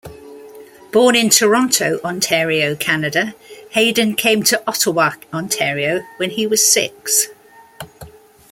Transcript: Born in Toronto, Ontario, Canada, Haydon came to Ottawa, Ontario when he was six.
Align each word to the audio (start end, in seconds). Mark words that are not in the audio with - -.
Born 0.91 1.15
in 1.15 1.29
Toronto, 1.29 1.99
Ontario, 2.03 2.75
Canada, 2.75 3.35
Haydon 3.75 4.15
came 4.15 4.41
to 4.45 4.59
Ottawa, 4.65 5.11
Ontario 5.31 6.01
when 6.17 6.31
he 6.31 6.47
was 6.47 6.65
six. 6.67 7.27